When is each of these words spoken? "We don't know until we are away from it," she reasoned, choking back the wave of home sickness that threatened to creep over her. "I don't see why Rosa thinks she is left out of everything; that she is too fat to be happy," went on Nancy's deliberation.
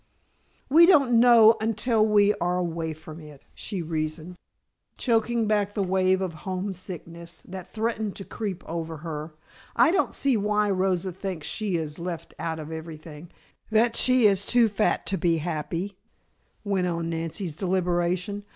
"We 0.67 0.87
don't 0.87 1.19
know 1.19 1.57
until 1.61 2.03
we 2.03 2.33
are 2.41 2.57
away 2.57 2.91
from 2.91 3.19
it," 3.19 3.43
she 3.53 3.83
reasoned, 3.83 4.35
choking 4.97 5.45
back 5.45 5.75
the 5.75 5.83
wave 5.83 6.21
of 6.21 6.33
home 6.41 6.73
sickness 6.73 7.41
that 7.47 7.71
threatened 7.71 8.15
to 8.15 8.25
creep 8.25 8.67
over 8.67 8.97
her. 9.05 9.35
"I 9.75 9.91
don't 9.91 10.15
see 10.15 10.35
why 10.37 10.71
Rosa 10.71 11.11
thinks 11.11 11.45
she 11.45 11.75
is 11.77 11.99
left 11.99 12.33
out 12.39 12.57
of 12.57 12.71
everything; 12.71 13.29
that 13.69 13.95
she 13.95 14.25
is 14.25 14.43
too 14.43 14.69
fat 14.69 15.05
to 15.05 15.19
be 15.19 15.37
happy," 15.37 15.99
went 16.63 16.87
on 16.87 17.11
Nancy's 17.11 17.55
deliberation. 17.55 18.43